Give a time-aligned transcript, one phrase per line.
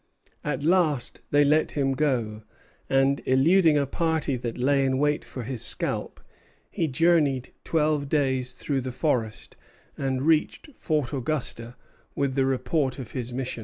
[0.53, 2.41] '"At last they let him go;
[2.89, 6.19] and, eluding a party that lay in wait for his scalp,
[6.71, 9.55] he journeyed twelve days through the forest,
[9.95, 11.75] and reached Fort Augusta
[12.15, 13.59] with the report of his mission.